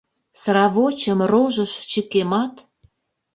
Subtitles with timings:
[0.41, 2.53] Сравочым рожыш чыкемат...